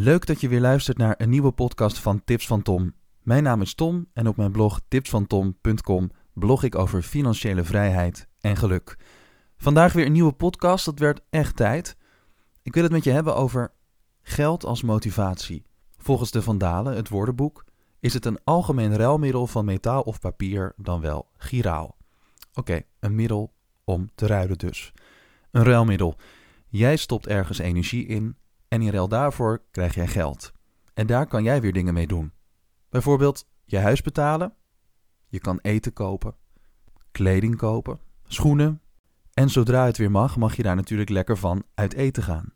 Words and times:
Leuk 0.00 0.26
dat 0.26 0.40
je 0.40 0.48
weer 0.48 0.60
luistert 0.60 0.98
naar 0.98 1.14
een 1.18 1.30
nieuwe 1.30 1.50
podcast 1.50 1.98
van 1.98 2.24
Tips 2.24 2.46
van 2.46 2.62
Tom. 2.62 2.94
Mijn 3.22 3.42
naam 3.42 3.60
is 3.60 3.74
Tom 3.74 4.06
en 4.12 4.28
op 4.28 4.36
mijn 4.36 4.52
blog 4.52 4.80
tipsvantom.com 4.88 6.10
blog 6.32 6.62
ik 6.62 6.74
over 6.74 7.02
financiële 7.02 7.64
vrijheid 7.64 8.28
en 8.40 8.56
geluk. 8.56 8.96
Vandaag 9.56 9.92
weer 9.92 10.06
een 10.06 10.12
nieuwe 10.12 10.32
podcast, 10.32 10.84
dat 10.84 10.98
werd 10.98 11.20
echt 11.30 11.56
tijd. 11.56 11.96
Ik 12.62 12.74
wil 12.74 12.82
het 12.82 12.92
met 12.92 13.04
je 13.04 13.10
hebben 13.10 13.36
over 13.36 13.72
geld 14.22 14.64
als 14.64 14.82
motivatie. 14.82 15.64
Volgens 15.96 16.30
de 16.30 16.42
Vandalen, 16.42 16.96
het 16.96 17.08
woordenboek, 17.08 17.64
is 18.00 18.14
het 18.14 18.24
een 18.24 18.38
algemeen 18.44 18.96
ruilmiddel 18.96 19.46
van 19.46 19.64
metaal 19.64 20.02
of 20.02 20.20
papier, 20.20 20.72
dan 20.76 21.00
wel 21.00 21.28
giraal. 21.36 21.96
Oké, 22.54 22.82
een 23.00 23.14
middel 23.14 23.52
om 23.84 24.10
te 24.14 24.26
ruilen 24.26 24.58
dus. 24.58 24.92
Een 25.50 25.64
ruilmiddel. 25.64 26.16
Jij 26.68 26.96
stopt 26.96 27.26
ergens 27.26 27.58
energie 27.58 28.06
in 28.06 28.36
en 28.68 28.82
in 28.82 28.90
ruil 28.90 29.08
daarvoor 29.08 29.62
krijg 29.70 29.94
jij 29.94 30.06
geld. 30.06 30.52
En 30.94 31.06
daar 31.06 31.26
kan 31.26 31.42
jij 31.42 31.60
weer 31.60 31.72
dingen 31.72 31.94
mee 31.94 32.06
doen. 32.06 32.32
Bijvoorbeeld 32.88 33.46
je 33.64 33.78
huis 33.78 34.02
betalen, 34.02 34.54
je 35.26 35.38
kan 35.38 35.58
eten 35.62 35.92
kopen, 35.92 36.34
kleding 37.10 37.56
kopen, 37.56 38.00
schoenen. 38.26 38.80
En 39.32 39.50
zodra 39.50 39.84
het 39.84 39.96
weer 39.96 40.10
mag, 40.10 40.36
mag 40.36 40.56
je 40.56 40.62
daar 40.62 40.76
natuurlijk 40.76 41.10
lekker 41.10 41.36
van 41.36 41.64
uit 41.74 41.94
eten 41.94 42.22
gaan. 42.22 42.52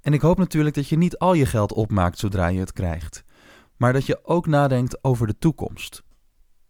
En 0.00 0.12
ik 0.12 0.20
hoop 0.20 0.38
natuurlijk 0.38 0.74
dat 0.74 0.88
je 0.88 0.96
niet 0.96 1.18
al 1.18 1.34
je 1.34 1.46
geld 1.46 1.72
opmaakt 1.72 2.18
zodra 2.18 2.46
je 2.46 2.58
het 2.58 2.72
krijgt, 2.72 3.24
maar 3.76 3.92
dat 3.92 4.06
je 4.06 4.24
ook 4.24 4.46
nadenkt 4.46 5.04
over 5.04 5.26
de 5.26 5.38
toekomst. 5.38 6.02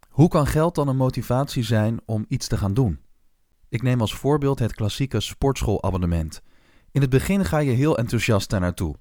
Hoe 0.09 0.29
kan 0.29 0.47
geld 0.47 0.75
dan 0.75 0.89
een 0.89 0.97
motivatie 0.97 1.63
zijn 1.63 2.01
om 2.05 2.25
iets 2.29 2.49
te 2.49 2.57
gaan 2.57 2.75
doen? 2.75 3.01
Ik 3.69 3.83
neem 3.83 4.01
als 4.01 4.15
voorbeeld 4.15 4.59
het 4.59 4.75
klassieke 4.75 5.21
sportschoolabonnement. 5.21 6.43
In 6.93 7.01
het 7.01 7.11
begin 7.11 7.45
ga 7.45 7.59
je 7.59 7.71
heel 7.71 7.99
enthousiast 7.99 8.51
daar 8.51 8.61
naartoe, 8.61 8.97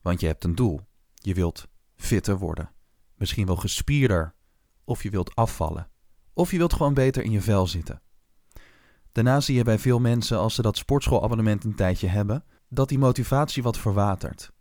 want 0.00 0.20
je 0.20 0.26
hebt 0.26 0.44
een 0.44 0.54
doel. 0.54 0.80
Je 1.14 1.34
wilt 1.34 1.66
fitter 1.96 2.38
worden, 2.38 2.70
misschien 3.14 3.46
wel 3.46 3.56
gespierder, 3.56 4.34
of 4.84 5.02
je 5.02 5.10
wilt 5.10 5.34
afvallen, 5.34 5.88
of 6.32 6.50
je 6.50 6.56
wilt 6.56 6.72
gewoon 6.72 6.94
beter 6.94 7.22
in 7.22 7.30
je 7.30 7.40
vel 7.40 7.66
zitten. 7.66 8.02
Daarna 9.12 9.40
zie 9.40 9.54
je 9.54 9.64
bij 9.64 9.78
veel 9.78 10.00
mensen, 10.00 10.38
als 10.38 10.54
ze 10.54 10.62
dat 10.62 10.76
sportschoolabonnement 10.76 11.64
een 11.64 11.74
tijdje 11.74 12.08
hebben, 12.08 12.44
dat 12.68 12.88
die 12.88 12.98
motivatie 12.98 13.62
wat 13.62 13.78
verwatert. 13.78 14.52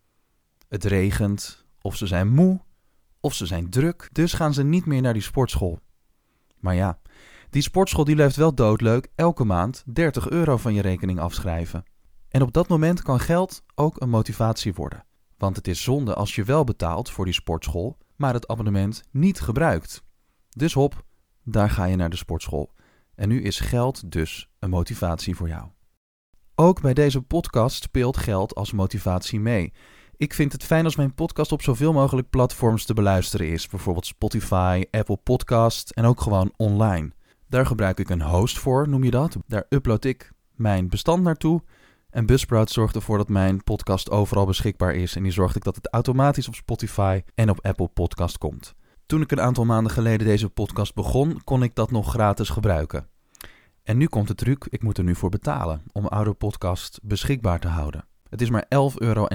Het 0.67 0.83
regent, 0.83 1.65
of 1.81 1.95
ze 1.95 2.07
zijn 2.07 2.27
moe, 2.27 2.61
of 3.19 3.33
ze 3.33 3.45
zijn 3.45 3.69
druk, 3.69 4.09
dus 4.11 4.33
gaan 4.33 4.53
ze 4.53 4.63
niet 4.63 4.85
meer 4.85 5.01
naar 5.01 5.13
die 5.13 5.21
sportschool. 5.21 5.79
Maar 6.59 6.75
ja, 6.75 6.99
die 7.49 7.61
sportschool 7.61 8.03
die 8.03 8.15
blijft 8.15 8.35
wel 8.35 8.53
doodleuk 8.53 9.07
elke 9.15 9.43
maand 9.43 9.83
30 9.85 10.29
euro 10.29 10.57
van 10.57 10.73
je 10.73 10.81
rekening 10.81 11.19
afschrijven. 11.19 11.83
En 12.35 12.41
op 12.41 12.53
dat 12.53 12.67
moment 12.67 13.01
kan 13.01 13.19
geld 13.19 13.63
ook 13.75 14.01
een 14.01 14.09
motivatie 14.09 14.73
worden. 14.73 15.05
Want 15.37 15.55
het 15.55 15.67
is 15.67 15.83
zonde 15.83 16.13
als 16.13 16.35
je 16.35 16.43
wel 16.43 16.63
betaalt 16.63 17.09
voor 17.09 17.25
die 17.25 17.33
sportschool, 17.33 17.97
maar 18.15 18.33
het 18.33 18.47
abonnement 18.47 19.03
niet 19.11 19.39
gebruikt. 19.39 20.03
Dus 20.49 20.73
hop, 20.73 21.03
daar 21.43 21.69
ga 21.69 21.85
je 21.85 21.95
naar 21.95 22.09
de 22.09 22.15
sportschool. 22.15 22.73
En 23.15 23.29
nu 23.29 23.41
is 23.41 23.59
geld 23.59 24.11
dus 24.11 24.49
een 24.59 24.69
motivatie 24.69 25.35
voor 25.35 25.47
jou. 25.47 25.67
Ook 26.55 26.81
bij 26.81 26.93
deze 26.93 27.21
podcast 27.21 27.83
speelt 27.83 28.17
geld 28.17 28.55
als 28.55 28.71
motivatie 28.71 29.39
mee. 29.39 29.73
Ik 30.17 30.33
vind 30.33 30.51
het 30.51 30.63
fijn 30.63 30.85
als 30.85 30.95
mijn 30.95 31.13
podcast 31.13 31.51
op 31.51 31.61
zoveel 31.61 31.93
mogelijk 31.93 32.29
platforms 32.29 32.85
te 32.85 32.93
beluisteren 32.93 33.51
is, 33.51 33.67
bijvoorbeeld 33.67 34.05
Spotify, 34.05 34.83
Apple 34.91 35.17
Podcast 35.17 35.89
en 35.89 36.05
ook 36.05 36.21
gewoon 36.21 36.53
online. 36.57 37.11
Daar 37.47 37.65
gebruik 37.65 37.99
ik 37.99 38.09
een 38.09 38.21
host 38.21 38.59
voor, 38.59 38.89
noem 38.89 39.03
je 39.03 39.11
dat. 39.11 39.37
Daar 39.47 39.65
upload 39.69 40.03
ik 40.03 40.31
mijn 40.55 40.89
bestand 40.89 41.23
naartoe. 41.23 41.61
En 42.15 42.25
Buzzsprout 42.25 42.69
zorgt 42.69 42.95
ervoor 42.95 43.17
dat 43.17 43.29
mijn 43.29 43.63
podcast 43.63 44.09
overal 44.09 44.45
beschikbaar 44.45 44.95
is. 44.95 45.15
En 45.15 45.23
die 45.23 45.31
zorgt 45.31 45.55
ik 45.55 45.63
dat 45.63 45.75
het 45.75 45.93
automatisch 45.93 46.47
op 46.47 46.55
Spotify 46.55 47.21
en 47.33 47.49
op 47.49 47.65
Apple 47.65 47.87
Podcast 47.87 48.37
komt. 48.37 48.75
Toen 49.05 49.21
ik 49.21 49.31
een 49.31 49.41
aantal 49.41 49.65
maanden 49.65 49.91
geleden 49.91 50.27
deze 50.27 50.49
podcast 50.49 50.93
begon, 50.93 51.41
kon 51.43 51.63
ik 51.63 51.75
dat 51.75 51.91
nog 51.91 52.09
gratis 52.09 52.49
gebruiken. 52.49 53.07
En 53.83 53.97
nu 53.97 54.07
komt 54.07 54.27
de 54.27 54.35
truc, 54.35 54.65
ik 54.69 54.83
moet 54.83 54.97
er 54.97 55.03
nu 55.03 55.15
voor 55.15 55.29
betalen 55.29 55.83
om 55.91 56.05
oude 56.05 56.33
podcast 56.33 56.99
beschikbaar 57.03 57.59
te 57.59 57.67
houden. 57.67 58.05
Het 58.29 58.41
is 58.41 58.49
maar 58.49 58.65
11,09 58.65 58.69
euro 58.95 59.27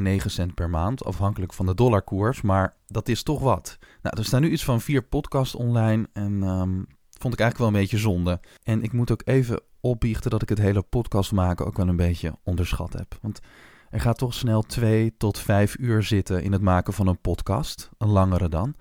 per 0.54 0.71
maand, 0.71 1.04
afhankelijk 1.04 1.53
van 1.53 1.66
de 1.66 1.75
dollarkoers, 1.75 2.41
maar 2.41 2.77
dat 2.87 3.09
is 3.09 3.22
toch 3.22 3.41
wat. 3.41 3.78
Nou, 4.03 4.16
er 4.19 4.25
staan 4.25 4.41
nu 4.41 4.50
iets 4.50 4.65
van 4.65 4.81
vier 4.81 5.03
podcasts 5.03 5.54
online 5.54 6.09
en 6.12 6.43
um, 6.43 6.87
vond 7.19 7.34
ik 7.34 7.41
eigenlijk 7.41 7.59
wel 7.59 7.66
een 7.66 7.72
beetje 7.72 7.99
zonde. 7.99 8.41
En 8.62 8.83
ik 8.83 8.93
moet 8.93 9.10
ook 9.10 9.22
even 9.25 9.60
opbiechten 9.80 10.30
dat 10.30 10.42
ik 10.42 10.48
het 10.48 10.58
hele 10.58 10.82
podcast 10.82 11.32
maken 11.32 11.66
ook 11.66 11.76
wel 11.76 11.88
een 11.88 11.96
beetje 11.96 12.34
onderschat 12.44 12.92
heb. 12.92 13.18
Want 13.22 13.41
er 13.91 14.00
gaat 14.00 14.18
toch 14.18 14.34
snel 14.34 14.62
twee 14.62 15.16
tot 15.16 15.38
vijf 15.38 15.76
uur 15.78 16.02
zitten 16.02 16.42
in 16.42 16.52
het 16.52 16.62
maken 16.62 16.92
van 16.92 17.06
een 17.06 17.20
podcast. 17.20 17.91
Een 17.98 18.08
langere 18.08 18.48
dan. 18.48 18.74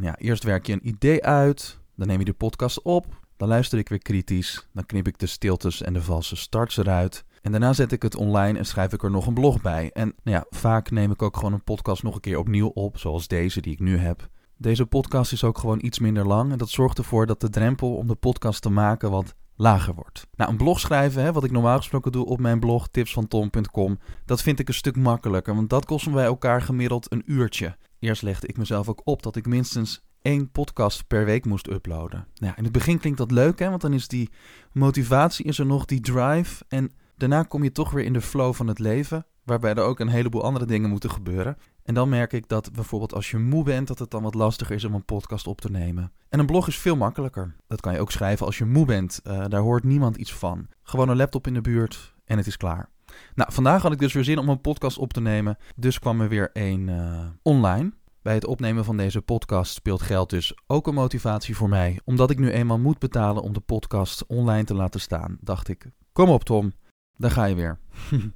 Ja, 0.00 0.16
eerst 0.16 0.44
werk 0.44 0.66
je 0.66 0.72
een 0.72 0.88
idee 0.88 1.24
uit. 1.24 1.78
Dan 1.96 2.06
neem 2.06 2.18
je 2.18 2.24
de 2.24 2.32
podcast 2.32 2.82
op. 2.82 3.06
Dan 3.36 3.48
luister 3.48 3.78
ik 3.78 3.88
weer 3.88 4.02
kritisch. 4.02 4.68
Dan 4.72 4.86
knip 4.86 5.06
ik 5.06 5.18
de 5.18 5.26
stiltes 5.26 5.82
en 5.82 5.92
de 5.92 6.02
valse 6.02 6.36
starts 6.36 6.76
eruit. 6.76 7.24
En 7.42 7.50
daarna 7.50 7.72
zet 7.72 7.92
ik 7.92 8.02
het 8.02 8.16
online 8.16 8.58
en 8.58 8.66
schrijf 8.66 8.92
ik 8.92 9.02
er 9.02 9.10
nog 9.10 9.26
een 9.26 9.34
blog 9.34 9.60
bij. 9.62 9.90
En 9.92 10.14
nou 10.22 10.36
ja, 10.36 10.46
vaak 10.50 10.90
neem 10.90 11.10
ik 11.10 11.22
ook 11.22 11.36
gewoon 11.36 11.52
een 11.52 11.64
podcast 11.64 12.02
nog 12.02 12.14
een 12.14 12.20
keer 12.20 12.38
opnieuw 12.38 12.68
op, 12.68 12.98
zoals 12.98 13.28
deze 13.28 13.60
die 13.60 13.72
ik 13.72 13.80
nu 13.80 13.96
heb. 13.98 14.28
Deze 14.56 14.86
podcast 14.86 15.32
is 15.32 15.44
ook 15.44 15.58
gewoon 15.58 15.84
iets 15.84 15.98
minder 15.98 16.26
lang 16.26 16.52
en 16.52 16.58
dat 16.58 16.68
zorgt 16.68 16.98
ervoor 16.98 17.26
dat 17.26 17.40
de 17.40 17.50
drempel 17.50 17.96
om 17.96 18.06
de 18.06 18.14
podcast 18.14 18.62
te 18.62 18.70
maken 18.70 19.10
wat 19.10 19.34
lager 19.56 19.94
wordt. 19.94 20.26
Nou, 20.34 20.50
een 20.50 20.56
blog 20.56 20.80
schrijven, 20.80 21.22
hè, 21.22 21.32
wat 21.32 21.44
ik 21.44 21.50
normaal 21.50 21.76
gesproken 21.76 22.12
doe 22.12 22.26
op 22.26 22.40
mijn 22.40 22.60
blog 22.60 22.88
tipsvantom.com, 22.88 23.98
dat 24.24 24.42
vind 24.42 24.58
ik 24.58 24.68
een 24.68 24.74
stuk 24.74 24.96
makkelijker, 24.96 25.54
want 25.54 25.70
dat 25.70 25.84
kost 25.84 26.06
me 26.06 26.12
bij 26.12 26.24
elkaar 26.24 26.62
gemiddeld 26.62 27.12
een 27.12 27.22
uurtje. 27.26 27.76
Eerst 27.98 28.22
legde 28.22 28.46
ik 28.46 28.56
mezelf 28.56 28.88
ook 28.88 29.00
op 29.04 29.22
dat 29.22 29.36
ik 29.36 29.46
minstens 29.46 30.04
één 30.22 30.50
podcast 30.50 31.06
per 31.06 31.24
week 31.24 31.44
moest 31.44 31.70
uploaden. 31.70 32.26
Nou 32.34 32.54
in 32.56 32.64
het 32.64 32.72
begin 32.72 32.98
klinkt 32.98 33.18
dat 33.18 33.30
leuk, 33.30 33.58
hè, 33.58 33.68
want 33.68 33.80
dan 33.80 33.92
is 33.92 34.08
die 34.08 34.30
motivatie, 34.72 35.44
is 35.44 35.58
er 35.58 35.66
nog 35.66 35.84
die 35.84 36.00
drive 36.00 36.64
en 36.68 36.92
daarna 37.16 37.42
kom 37.42 37.62
je 37.62 37.72
toch 37.72 37.90
weer 37.90 38.04
in 38.04 38.12
de 38.12 38.20
flow 38.20 38.54
van 38.54 38.66
het 38.66 38.78
leven, 38.78 39.26
waarbij 39.44 39.74
er 39.74 39.82
ook 39.82 40.00
een 40.00 40.08
heleboel 40.08 40.42
andere 40.42 40.64
dingen 40.64 40.90
moeten 40.90 41.10
gebeuren. 41.10 41.56
En 41.86 41.94
dan 41.94 42.08
merk 42.08 42.32
ik 42.32 42.48
dat 42.48 42.72
bijvoorbeeld 42.72 43.14
als 43.14 43.30
je 43.30 43.38
moe 43.38 43.64
bent, 43.64 43.88
dat 43.88 43.98
het 43.98 44.10
dan 44.10 44.22
wat 44.22 44.34
lastiger 44.34 44.74
is 44.74 44.84
om 44.84 44.94
een 44.94 45.04
podcast 45.04 45.46
op 45.46 45.60
te 45.60 45.70
nemen. 45.70 46.12
En 46.28 46.38
een 46.38 46.46
blog 46.46 46.68
is 46.68 46.78
veel 46.78 46.96
makkelijker. 46.96 47.56
Dat 47.66 47.80
kan 47.80 47.92
je 47.92 48.00
ook 48.00 48.10
schrijven 48.10 48.46
als 48.46 48.58
je 48.58 48.64
moe 48.64 48.86
bent. 48.86 49.20
Uh, 49.24 49.44
daar 49.48 49.60
hoort 49.60 49.84
niemand 49.84 50.16
iets 50.16 50.34
van. 50.34 50.68
Gewoon 50.82 51.08
een 51.08 51.16
laptop 51.16 51.46
in 51.46 51.54
de 51.54 51.60
buurt 51.60 52.14
en 52.24 52.36
het 52.36 52.46
is 52.46 52.56
klaar. 52.56 52.88
Nou, 53.34 53.52
vandaag 53.52 53.82
had 53.82 53.92
ik 53.92 53.98
dus 53.98 54.12
weer 54.12 54.24
zin 54.24 54.38
om 54.38 54.48
een 54.48 54.60
podcast 54.60 54.98
op 54.98 55.12
te 55.12 55.20
nemen. 55.20 55.58
Dus 55.76 55.98
kwam 55.98 56.20
er 56.20 56.28
weer 56.28 56.50
een 56.52 56.88
uh, 56.88 57.26
online. 57.42 57.92
Bij 58.22 58.34
het 58.34 58.46
opnemen 58.46 58.84
van 58.84 58.96
deze 58.96 59.22
podcast 59.22 59.72
speelt 59.72 60.02
geld 60.02 60.30
dus 60.30 60.58
ook 60.66 60.86
een 60.86 60.94
motivatie 60.94 61.56
voor 61.56 61.68
mij. 61.68 62.00
Omdat 62.04 62.30
ik 62.30 62.38
nu 62.38 62.50
eenmaal 62.50 62.78
moet 62.78 62.98
betalen 62.98 63.42
om 63.42 63.52
de 63.52 63.60
podcast 63.60 64.26
online 64.26 64.64
te 64.64 64.74
laten 64.74 65.00
staan, 65.00 65.38
dacht 65.40 65.68
ik: 65.68 65.90
Kom 66.12 66.28
op, 66.28 66.44
Tom, 66.44 66.72
daar 67.16 67.30
ga 67.30 67.44
je 67.44 67.54
weer. 67.54 67.78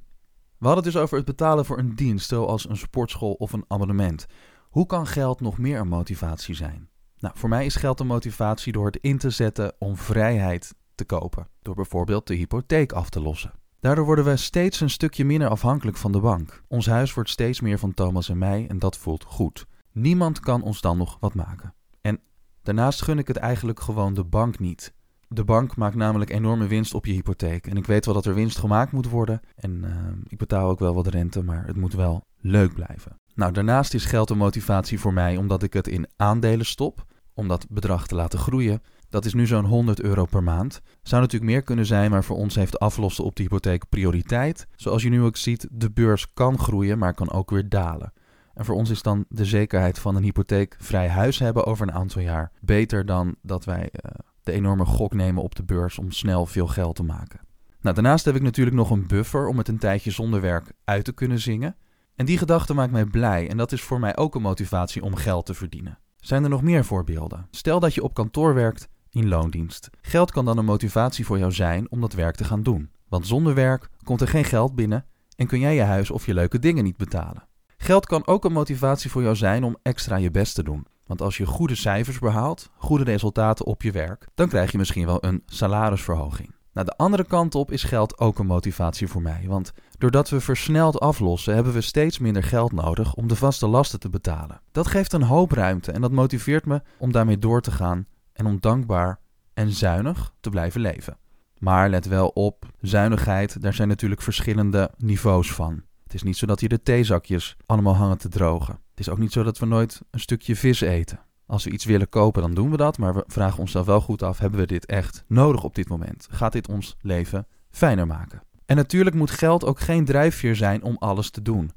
We 0.61 0.67
hadden 0.67 0.85
het 0.85 0.93
dus 0.93 1.03
over 1.03 1.17
het 1.17 1.25
betalen 1.25 1.65
voor 1.65 1.77
een 1.77 1.95
dienst, 1.95 2.27
zoals 2.27 2.69
een 2.69 2.77
sportschool 2.77 3.33
of 3.33 3.53
een 3.53 3.65
abonnement. 3.67 4.25
Hoe 4.69 4.85
kan 4.85 5.07
geld 5.07 5.41
nog 5.41 5.57
meer 5.57 5.79
een 5.79 5.87
motivatie 5.87 6.55
zijn? 6.55 6.89
Nou, 7.17 7.33
voor 7.37 7.49
mij 7.49 7.65
is 7.65 7.75
geld 7.75 7.99
een 7.99 8.07
motivatie 8.07 8.73
door 8.73 8.85
het 8.85 8.97
in 9.01 9.17
te 9.17 9.29
zetten 9.29 9.73
om 9.79 9.97
vrijheid 9.97 10.75
te 10.95 11.05
kopen. 11.05 11.47
Door 11.61 11.75
bijvoorbeeld 11.75 12.27
de 12.27 12.35
hypotheek 12.35 12.91
af 12.91 13.09
te 13.09 13.21
lossen. 13.21 13.51
Daardoor 13.79 14.05
worden 14.05 14.25
we 14.25 14.35
steeds 14.35 14.79
een 14.79 14.89
stukje 14.89 15.25
minder 15.25 15.49
afhankelijk 15.49 15.97
van 15.97 16.11
de 16.11 16.19
bank. 16.19 16.63
Ons 16.67 16.85
huis 16.85 17.13
wordt 17.13 17.29
steeds 17.29 17.61
meer 17.61 17.79
van 17.79 17.93
Thomas 17.93 18.29
en 18.29 18.37
mij 18.37 18.65
en 18.67 18.79
dat 18.79 18.97
voelt 18.97 19.23
goed. 19.23 19.65
Niemand 19.91 20.39
kan 20.39 20.61
ons 20.61 20.81
dan 20.81 20.97
nog 20.97 21.17
wat 21.19 21.33
maken. 21.33 21.73
En 22.01 22.19
daarnaast 22.63 23.01
gun 23.01 23.19
ik 23.19 23.27
het 23.27 23.37
eigenlijk 23.37 23.79
gewoon 23.79 24.13
de 24.13 24.23
bank 24.23 24.59
niet. 24.59 24.93
De 25.33 25.43
bank 25.43 25.75
maakt 25.75 25.95
namelijk 25.95 26.31
enorme 26.31 26.67
winst 26.67 26.93
op 26.93 27.05
je 27.05 27.13
hypotheek. 27.13 27.67
En 27.67 27.77
ik 27.77 27.85
weet 27.85 28.05
wel 28.05 28.13
dat 28.13 28.25
er 28.25 28.33
winst 28.33 28.57
gemaakt 28.57 28.91
moet 28.91 29.09
worden. 29.09 29.41
En 29.55 29.83
uh, 29.83 29.91
ik 30.27 30.37
betaal 30.37 30.69
ook 30.69 30.79
wel 30.79 30.93
wat 30.93 31.07
rente, 31.07 31.43
maar 31.43 31.65
het 31.65 31.75
moet 31.75 31.93
wel 31.93 32.25
leuk 32.37 32.73
blijven. 32.73 33.15
Nou, 33.35 33.51
daarnaast 33.51 33.93
is 33.93 34.05
geld 34.05 34.29
een 34.29 34.37
motivatie 34.37 34.99
voor 34.99 35.13
mij 35.13 35.37
omdat 35.37 35.63
ik 35.63 35.73
het 35.73 35.87
in 35.87 36.07
aandelen 36.15 36.65
stop. 36.65 37.05
Om 37.33 37.47
dat 37.47 37.65
bedrag 37.69 38.07
te 38.07 38.15
laten 38.15 38.39
groeien. 38.39 38.81
Dat 39.09 39.25
is 39.25 39.33
nu 39.33 39.47
zo'n 39.47 39.65
100 39.65 40.01
euro 40.01 40.25
per 40.25 40.43
maand. 40.43 40.81
Zou 41.01 41.21
natuurlijk 41.21 41.51
meer 41.51 41.61
kunnen 41.61 41.85
zijn, 41.85 42.11
maar 42.11 42.23
voor 42.23 42.37
ons 42.37 42.55
heeft 42.55 42.79
aflossen 42.79 43.23
op 43.23 43.35
de 43.35 43.43
hypotheek 43.43 43.89
prioriteit. 43.89 44.67
Zoals 44.75 45.03
je 45.03 45.09
nu 45.09 45.21
ook 45.21 45.37
ziet, 45.37 45.67
de 45.71 45.91
beurs 45.91 46.33
kan 46.33 46.59
groeien, 46.59 46.97
maar 46.97 47.13
kan 47.13 47.31
ook 47.31 47.49
weer 47.49 47.69
dalen. 47.69 48.13
En 48.53 48.65
voor 48.65 48.75
ons 48.75 48.89
is 48.89 49.01
dan 49.01 49.25
de 49.29 49.45
zekerheid 49.45 49.99
van 49.99 50.15
een 50.15 50.23
hypotheekvrij 50.23 51.09
huis 51.09 51.39
hebben 51.39 51.65
over 51.65 51.87
een 51.87 51.93
aantal 51.93 52.21
jaar 52.21 52.51
beter 52.59 53.05
dan 53.05 53.35
dat 53.41 53.65
wij 53.65 53.89
uh, 54.05 54.11
de 54.43 54.51
enorme 54.51 54.85
gok 54.85 55.13
nemen 55.13 55.43
op 55.43 55.55
de 55.55 55.63
beurs 55.63 55.97
om 55.97 56.11
snel 56.11 56.45
veel 56.45 56.67
geld 56.67 56.95
te 56.95 57.03
maken. 57.03 57.39
Nou, 57.81 57.95
daarnaast 57.95 58.25
heb 58.25 58.35
ik 58.35 58.41
natuurlijk 58.41 58.75
nog 58.75 58.89
een 58.89 59.07
buffer 59.07 59.47
om 59.47 59.57
het 59.57 59.67
een 59.67 59.77
tijdje 59.77 60.11
zonder 60.11 60.41
werk 60.41 60.71
uit 60.83 61.05
te 61.05 61.13
kunnen 61.13 61.39
zingen. 61.39 61.75
En 62.15 62.25
die 62.25 62.37
gedachte 62.37 62.73
maakt 62.73 62.91
mij 62.91 63.05
blij 63.05 63.49
en 63.49 63.57
dat 63.57 63.71
is 63.71 63.81
voor 63.81 63.99
mij 63.99 64.17
ook 64.17 64.35
een 64.35 64.41
motivatie 64.41 65.03
om 65.03 65.15
geld 65.15 65.45
te 65.45 65.53
verdienen. 65.53 65.99
Zijn 66.15 66.43
er 66.43 66.49
nog 66.49 66.61
meer 66.61 66.85
voorbeelden? 66.85 67.47
Stel 67.51 67.79
dat 67.79 67.93
je 67.93 68.03
op 68.03 68.13
kantoor 68.13 68.53
werkt 68.53 68.89
in 69.09 69.27
loondienst. 69.27 69.89
Geld 70.01 70.31
kan 70.31 70.45
dan 70.45 70.57
een 70.57 70.65
motivatie 70.65 71.25
voor 71.25 71.37
jou 71.39 71.51
zijn 71.51 71.91
om 71.91 72.01
dat 72.01 72.13
werk 72.13 72.35
te 72.35 72.43
gaan 72.43 72.63
doen. 72.63 72.89
Want 73.09 73.27
zonder 73.27 73.53
werk 73.53 73.89
komt 74.03 74.21
er 74.21 74.27
geen 74.27 74.45
geld 74.45 74.75
binnen 74.75 75.05
en 75.35 75.47
kun 75.47 75.59
jij 75.59 75.75
je 75.75 75.81
huis 75.81 76.11
of 76.11 76.25
je 76.25 76.33
leuke 76.33 76.59
dingen 76.59 76.83
niet 76.83 76.97
betalen. 76.97 77.47
Geld 77.77 78.05
kan 78.05 78.27
ook 78.27 78.45
een 78.45 78.51
motivatie 78.51 79.11
voor 79.11 79.21
jou 79.21 79.35
zijn 79.35 79.63
om 79.63 79.77
extra 79.81 80.15
je 80.15 80.31
best 80.31 80.55
te 80.55 80.63
doen. 80.63 80.87
Want 81.11 81.23
als 81.23 81.37
je 81.37 81.45
goede 81.45 81.75
cijfers 81.75 82.19
behaalt, 82.19 82.69
goede 82.75 83.03
resultaten 83.03 83.65
op 83.65 83.81
je 83.81 83.91
werk, 83.91 84.27
dan 84.33 84.47
krijg 84.47 84.71
je 84.71 84.77
misschien 84.77 85.05
wel 85.05 85.25
een 85.25 85.43
salarisverhoging. 85.45 86.55
Nou, 86.73 86.85
de 86.85 86.97
andere 86.97 87.23
kant 87.23 87.55
op 87.55 87.71
is 87.71 87.83
geld 87.83 88.19
ook 88.19 88.39
een 88.39 88.45
motivatie 88.45 89.07
voor 89.07 89.21
mij. 89.21 89.43
Want 89.47 89.73
doordat 89.97 90.29
we 90.29 90.39
versneld 90.39 90.99
aflossen, 90.99 91.53
hebben 91.53 91.73
we 91.73 91.81
steeds 91.81 92.19
minder 92.19 92.43
geld 92.43 92.71
nodig 92.71 93.13
om 93.13 93.27
de 93.27 93.35
vaste 93.35 93.67
lasten 93.67 93.99
te 93.99 94.09
betalen. 94.09 94.61
Dat 94.71 94.87
geeft 94.87 95.13
een 95.13 95.23
hoop 95.23 95.51
ruimte 95.51 95.91
en 95.91 96.01
dat 96.01 96.11
motiveert 96.11 96.65
me 96.65 96.81
om 96.97 97.11
daarmee 97.11 97.39
door 97.39 97.61
te 97.61 97.71
gaan 97.71 98.05
en 98.33 98.45
om 98.45 98.59
dankbaar 98.59 99.19
en 99.53 99.71
zuinig 99.71 100.33
te 100.39 100.49
blijven 100.49 100.81
leven. 100.81 101.17
Maar 101.57 101.89
let 101.89 102.05
wel 102.05 102.27
op, 102.27 102.65
zuinigheid, 102.81 103.61
daar 103.61 103.73
zijn 103.73 103.87
natuurlijk 103.87 104.21
verschillende 104.21 104.91
niveaus 104.97 105.53
van. 105.53 105.81
Het 106.03 106.13
is 106.13 106.23
niet 106.23 106.37
zo 106.37 106.45
dat 106.45 106.59
hier 106.59 106.69
de 106.69 106.81
theezakjes 106.81 107.57
allemaal 107.65 107.95
hangen 107.95 108.17
te 108.17 108.29
drogen. 108.29 108.79
Het 108.91 108.99
is 108.99 109.09
ook 109.09 109.17
niet 109.17 109.31
zo 109.31 109.43
dat 109.43 109.59
we 109.59 109.65
nooit 109.65 110.01
een 110.09 110.19
stukje 110.19 110.55
vis 110.55 110.81
eten. 110.81 111.19
Als 111.45 111.63
we 111.63 111.69
iets 111.69 111.85
willen 111.85 112.09
kopen, 112.09 112.41
dan 112.41 112.53
doen 112.53 112.71
we 112.71 112.77
dat. 112.77 112.97
Maar 112.97 113.13
we 113.13 113.23
vragen 113.27 113.59
onszelf 113.59 113.85
wel 113.85 114.01
goed 114.01 114.23
af: 114.23 114.39
hebben 114.39 114.59
we 114.59 114.65
dit 114.65 114.85
echt 114.85 115.23
nodig 115.27 115.63
op 115.63 115.75
dit 115.75 115.89
moment? 115.89 116.27
Gaat 116.31 116.51
dit 116.51 116.67
ons 116.67 116.97
leven 117.01 117.47
fijner 117.69 118.07
maken? 118.07 118.41
En 118.65 118.75
natuurlijk 118.75 119.15
moet 119.15 119.31
geld 119.31 119.65
ook 119.65 119.79
geen 119.79 120.05
drijfveer 120.05 120.55
zijn 120.55 120.83
om 120.83 120.95
alles 120.99 121.29
te 121.29 121.41
doen. 121.41 121.71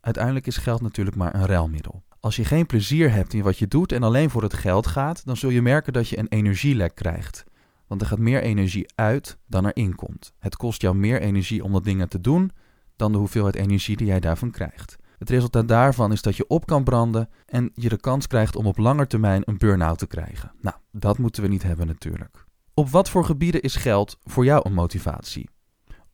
Uiteindelijk 0.00 0.46
is 0.46 0.56
geld 0.56 0.80
natuurlijk 0.80 1.16
maar 1.16 1.34
een 1.34 1.46
ruilmiddel. 1.46 2.02
Als 2.20 2.36
je 2.36 2.44
geen 2.44 2.66
plezier 2.66 3.12
hebt 3.12 3.32
in 3.32 3.42
wat 3.42 3.58
je 3.58 3.68
doet 3.68 3.92
en 3.92 4.02
alleen 4.02 4.30
voor 4.30 4.42
het 4.42 4.54
geld 4.54 4.86
gaat, 4.86 5.26
dan 5.26 5.36
zul 5.36 5.50
je 5.50 5.62
merken 5.62 5.92
dat 5.92 6.08
je 6.08 6.18
een 6.18 6.28
energielek 6.28 6.94
krijgt. 6.94 7.44
Want 7.86 8.00
er 8.00 8.06
gaat 8.06 8.18
meer 8.18 8.42
energie 8.42 8.86
uit 8.94 9.38
dan 9.46 9.64
er 9.64 9.76
in 9.76 9.94
komt. 9.94 10.32
Het 10.38 10.56
kost 10.56 10.80
jou 10.80 10.96
meer 10.96 11.20
energie 11.20 11.64
om 11.64 11.72
dat 11.72 11.84
dingen 11.84 12.08
te 12.08 12.20
doen 12.20 12.50
dan 12.96 13.12
de 13.12 13.18
hoeveelheid 13.18 13.54
energie 13.54 13.96
die 13.96 14.06
jij 14.06 14.20
daarvan 14.20 14.50
krijgt. 14.50 14.96
Het 15.24 15.32
resultaat 15.32 15.68
daarvan 15.68 16.12
is 16.12 16.22
dat 16.22 16.36
je 16.36 16.46
op 16.46 16.66
kan 16.66 16.84
branden 16.84 17.28
en 17.46 17.70
je 17.74 17.88
de 17.88 17.96
kans 17.96 18.26
krijgt 18.26 18.56
om 18.56 18.66
op 18.66 18.78
lange 18.78 19.06
termijn 19.06 19.42
een 19.44 19.58
burn-out 19.58 19.98
te 19.98 20.06
krijgen. 20.06 20.52
Nou, 20.60 20.76
dat 20.92 21.18
moeten 21.18 21.42
we 21.42 21.48
niet 21.48 21.62
hebben 21.62 21.86
natuurlijk. 21.86 22.44
Op 22.74 22.88
wat 22.88 23.10
voor 23.10 23.24
gebieden 23.24 23.62
is 23.62 23.76
geld 23.76 24.18
voor 24.22 24.44
jou 24.44 24.60
een 24.64 24.74
motivatie? 24.74 25.48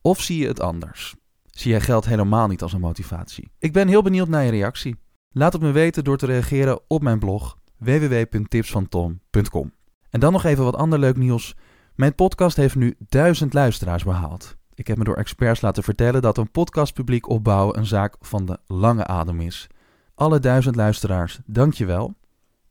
Of 0.01 0.21
zie 0.21 0.37
je 0.37 0.47
het 0.47 0.59
anders? 0.59 1.15
Zie 1.45 1.71
jij 1.71 1.81
geld 1.81 2.05
helemaal 2.05 2.47
niet 2.47 2.61
als 2.61 2.73
een 2.73 2.79
motivatie? 2.79 3.51
Ik 3.59 3.73
ben 3.73 3.87
heel 3.87 4.01
benieuwd 4.01 4.27
naar 4.27 4.43
je 4.43 4.51
reactie. 4.51 4.95
Laat 5.31 5.53
het 5.53 5.61
me 5.61 5.71
weten 5.71 6.03
door 6.03 6.17
te 6.17 6.25
reageren 6.25 6.79
op 6.87 7.01
mijn 7.01 7.19
blog 7.19 7.57
www.tipsvantom.com. 7.77 9.73
En 10.09 10.19
dan 10.19 10.31
nog 10.31 10.43
even 10.43 10.63
wat 10.63 10.75
ander 10.75 10.99
leuk 10.99 11.17
nieuws. 11.17 11.55
Mijn 11.95 12.15
podcast 12.15 12.55
heeft 12.55 12.75
nu 12.75 12.95
duizend 12.99 13.53
luisteraars 13.53 14.03
behaald. 14.03 14.59
Ik 14.81 14.87
heb 14.87 14.97
me 14.97 15.03
door 15.03 15.15
experts 15.15 15.61
laten 15.61 15.83
vertellen 15.83 16.21
dat 16.21 16.37
een 16.37 16.51
podcastpubliek 16.51 17.29
opbouwen 17.29 17.77
een 17.77 17.85
zaak 17.85 18.15
van 18.19 18.45
de 18.45 18.59
lange 18.67 19.05
adem 19.05 19.41
is. 19.41 19.67
Alle 20.15 20.39
duizend 20.39 20.75
luisteraars, 20.75 21.39
dankjewel. 21.45 22.15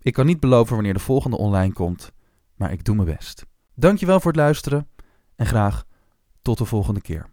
Ik 0.00 0.12
kan 0.12 0.26
niet 0.26 0.40
beloven 0.40 0.74
wanneer 0.74 0.92
de 0.92 0.98
volgende 0.98 1.36
online 1.36 1.72
komt, 1.72 2.12
maar 2.54 2.72
ik 2.72 2.84
doe 2.84 2.94
mijn 2.94 3.08
best. 3.08 3.46
Dankjewel 3.74 4.20
voor 4.20 4.30
het 4.30 4.40
luisteren 4.40 4.88
en 5.36 5.46
graag 5.46 5.84
tot 6.42 6.58
de 6.58 6.64
volgende 6.64 7.00
keer. 7.00 7.29